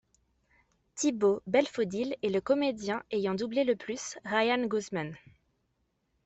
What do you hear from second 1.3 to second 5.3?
Belfodil est le comédien ayant doublé le plus Ryan Guzman.